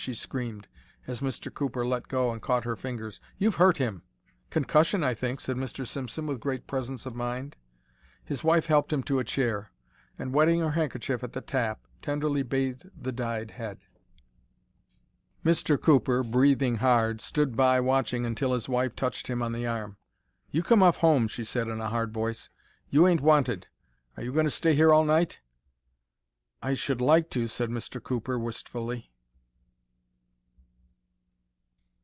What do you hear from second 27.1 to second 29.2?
to," said Mr. Cooper, wistfully.